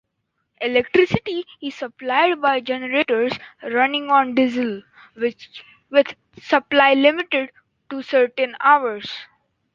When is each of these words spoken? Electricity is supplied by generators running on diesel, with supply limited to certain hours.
Electricity 0.61 1.45
is 1.61 1.75
supplied 1.75 2.41
by 2.41 2.59
generators 2.59 3.33
running 3.61 4.09
on 4.09 4.33
diesel, 4.33 4.81
with 5.15 6.15
supply 6.41 6.95
limited 6.95 7.51
to 7.87 8.01
certain 8.01 8.55
hours. 8.61 9.13